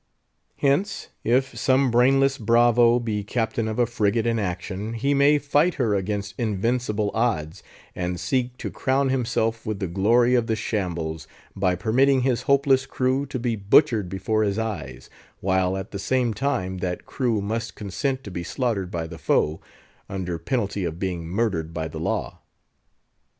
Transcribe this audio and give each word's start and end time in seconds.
Hence, 0.57 1.09
if 1.23 1.55
some 1.59 1.91
brainless 1.91 2.39
bravo 2.39 2.99
be 2.99 3.23
Captain 3.23 3.67
of 3.67 3.77
a 3.77 3.85
frigate 3.85 4.25
in 4.25 4.39
action, 4.39 4.93
he 4.93 5.13
may 5.13 5.37
fight 5.37 5.75
her 5.75 5.93
against 5.93 6.33
invincible 6.39 7.11
odds, 7.13 7.61
and 7.95 8.19
seek 8.19 8.57
to 8.57 8.71
crown 8.71 9.09
himself 9.09 9.63
with 9.63 9.77
the 9.77 9.85
glory 9.87 10.33
of 10.33 10.47
the 10.47 10.55
shambles, 10.55 11.27
by 11.55 11.75
permitting 11.75 12.21
his 12.21 12.41
hopeless 12.49 12.87
crew 12.87 13.27
to 13.27 13.37
be 13.37 13.55
butchered 13.55 14.09
before 14.09 14.41
his 14.41 14.57
eyes, 14.57 15.07
while 15.39 15.77
at 15.77 15.91
the 15.91 15.99
same 15.99 16.33
time 16.33 16.79
that 16.79 17.05
crew 17.05 17.39
must 17.39 17.75
consent 17.75 18.23
to 18.23 18.31
be 18.31 18.41
slaughtered 18.41 18.89
by 18.89 19.05
the 19.05 19.19
foe, 19.19 19.61
under 20.09 20.39
penalty 20.39 20.83
of 20.83 20.97
being 20.97 21.27
murdered 21.27 21.75
by 21.75 21.87
the 21.87 21.99
law. 21.99 22.39